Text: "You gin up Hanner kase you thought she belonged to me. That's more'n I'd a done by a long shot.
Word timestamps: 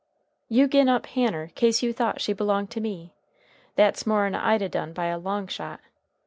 "You 0.49 0.67
gin 0.67 0.89
up 0.89 1.05
Hanner 1.05 1.49
kase 1.53 1.83
you 1.83 1.93
thought 1.93 2.21
she 2.21 2.33
belonged 2.33 2.71
to 2.71 2.81
me. 2.81 3.13
That's 3.75 4.07
more'n 4.07 4.33
I'd 4.33 4.63
a 4.63 4.67
done 4.67 4.93
by 4.93 5.05
a 5.05 5.19
long 5.19 5.45
shot. 5.45 5.79